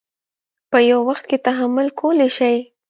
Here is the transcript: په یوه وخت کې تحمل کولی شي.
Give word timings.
په 0.71 0.77
یوه 0.89 1.03
وخت 1.09 1.23
کې 1.29 1.37
تحمل 1.47 1.87
کولی 1.99 2.29
شي. 2.37 2.55